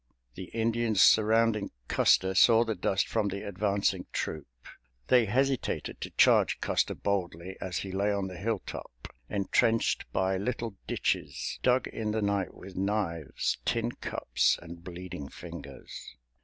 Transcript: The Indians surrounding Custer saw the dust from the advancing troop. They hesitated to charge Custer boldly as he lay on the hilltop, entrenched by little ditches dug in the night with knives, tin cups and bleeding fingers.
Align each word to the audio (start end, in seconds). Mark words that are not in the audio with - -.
The 0.33 0.45
Indians 0.45 0.99
surrounding 0.99 1.69
Custer 1.87 2.33
saw 2.33 2.63
the 2.63 2.73
dust 2.73 3.07
from 3.07 3.27
the 3.27 3.47
advancing 3.47 4.07
troop. 4.11 4.47
They 5.09 5.25
hesitated 5.25 6.01
to 6.01 6.09
charge 6.17 6.59
Custer 6.59 6.95
boldly 6.95 7.55
as 7.61 7.77
he 7.77 7.91
lay 7.91 8.11
on 8.11 8.25
the 8.27 8.37
hilltop, 8.37 9.13
entrenched 9.29 10.11
by 10.11 10.37
little 10.39 10.73
ditches 10.87 11.59
dug 11.61 11.85
in 11.87 12.09
the 12.09 12.21
night 12.23 12.55
with 12.55 12.75
knives, 12.75 13.59
tin 13.63 13.91
cups 13.91 14.57
and 14.59 14.83
bleeding 14.83 15.29
fingers. 15.29 16.15